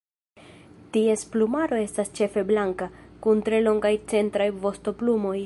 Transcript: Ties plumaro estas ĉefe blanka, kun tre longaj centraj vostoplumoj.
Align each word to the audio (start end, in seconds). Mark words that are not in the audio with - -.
Ties 0.95 1.25
plumaro 1.35 1.79
estas 1.81 2.09
ĉefe 2.21 2.45
blanka, 2.53 2.89
kun 3.27 3.45
tre 3.51 3.61
longaj 3.69 3.95
centraj 4.15 4.51
vostoplumoj. 4.67 5.37